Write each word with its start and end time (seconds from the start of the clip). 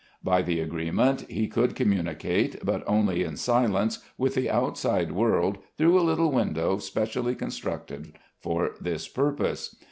By 0.23 0.41
the 0.41 0.59
agreement 0.61 1.29
he 1.29 1.47
could 1.47 1.75
communicate, 1.75 2.55
but 2.65 2.83
only 2.87 3.21
in 3.23 3.37
silence, 3.37 3.99
with 4.17 4.33
the 4.33 4.49
outside 4.49 5.11
world 5.11 5.59
through 5.77 5.99
a 5.99 6.01
little 6.01 6.31
window 6.31 6.79
specially 6.79 7.35
constructed 7.35 8.13
for 8.39 8.71
this 8.81 9.07
purpose. 9.07 9.75